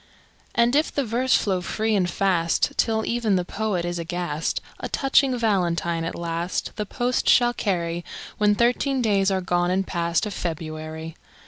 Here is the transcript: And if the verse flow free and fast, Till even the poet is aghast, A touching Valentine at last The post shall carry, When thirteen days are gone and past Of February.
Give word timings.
And 0.55 0.75
if 0.75 0.91
the 0.91 1.05
verse 1.05 1.35
flow 1.35 1.61
free 1.61 1.95
and 1.95 2.09
fast, 2.09 2.71
Till 2.75 3.05
even 3.05 3.35
the 3.35 3.45
poet 3.45 3.85
is 3.85 3.99
aghast, 3.99 4.59
A 4.79 4.89
touching 4.89 5.37
Valentine 5.37 6.03
at 6.05 6.15
last 6.15 6.71
The 6.75 6.87
post 6.87 7.29
shall 7.29 7.53
carry, 7.53 8.03
When 8.39 8.55
thirteen 8.55 9.03
days 9.03 9.29
are 9.29 9.41
gone 9.41 9.69
and 9.69 9.85
past 9.85 10.25
Of 10.25 10.33
February. 10.33 11.15